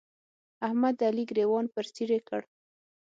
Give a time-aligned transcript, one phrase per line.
[0.67, 2.41] احمد د علي ګرېوان پر څيرې کړ.